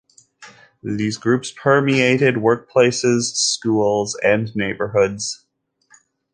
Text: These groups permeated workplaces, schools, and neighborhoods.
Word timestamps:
These 0.81 1.17
groups 1.17 1.51
permeated 1.51 2.37
workplaces, 2.37 3.35
schools, 3.35 4.17
and 4.23 4.49
neighborhoods. 4.55 5.45